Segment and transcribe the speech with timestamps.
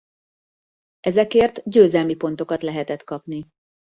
[0.99, 3.45] Ezekért győzelmi pontokat lehet kapni.